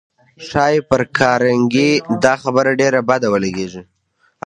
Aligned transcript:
ښایي 0.47 0.79
پر 0.89 1.01
کارنګي 1.17 1.91
دا 2.23 2.33
خبره 2.43 2.71
ډېره 2.81 2.99
بده 3.09 3.27
ولګېږي 3.29 3.81